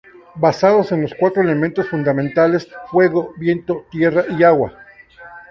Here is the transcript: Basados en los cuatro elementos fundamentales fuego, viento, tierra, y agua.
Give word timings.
Basados 0.33 0.91
en 0.93 1.03
los 1.03 1.13
cuatro 1.13 1.43
elementos 1.43 1.87
fundamentales 1.87 2.67
fuego, 2.89 3.35
viento, 3.37 3.85
tierra, 3.91 4.25
y 4.31 4.41
agua. 4.41 4.73